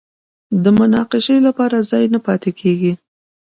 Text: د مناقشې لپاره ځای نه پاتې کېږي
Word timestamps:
د 0.63 0.65
مناقشې 0.79 1.37
لپاره 1.47 1.77
ځای 1.89 2.05
نه 2.13 2.19
پاتې 2.25 2.51
کېږي 2.59 2.93